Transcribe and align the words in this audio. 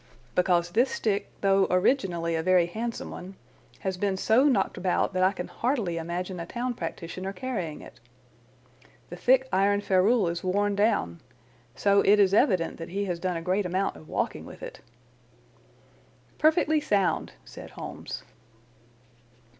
"Because 0.33 0.71
this 0.71 0.89
stick, 0.89 1.29
though 1.41 1.67
originally 1.69 2.33
a 2.33 2.41
very 2.41 2.65
handsome 2.65 3.11
one 3.11 3.35
has 3.81 3.97
been 3.97 4.17
so 4.17 4.45
knocked 4.45 4.75
about 4.75 5.13
that 5.13 5.21
I 5.21 5.31
can 5.31 5.47
hardly 5.47 5.97
imagine 5.99 6.39
a 6.39 6.47
town 6.47 6.73
practitioner 6.73 7.31
carrying 7.31 7.81
it. 7.81 7.99
The 9.11 9.15
thick 9.15 9.47
iron 9.53 9.79
ferrule 9.79 10.27
is 10.27 10.43
worn 10.43 10.73
down, 10.75 11.19
so 11.75 12.01
it 12.01 12.19
is 12.19 12.33
evident 12.33 12.77
that 12.77 12.89
he 12.89 13.05
has 13.05 13.19
done 13.19 13.37
a 13.37 13.43
great 13.43 13.63
amount 13.67 13.95
of 13.95 14.09
walking 14.09 14.43
with 14.43 14.63
it." 14.63 14.79
"Perfectly 16.39 16.81
sound!" 16.81 17.33
said 17.45 17.69
Holmes. 17.77 18.23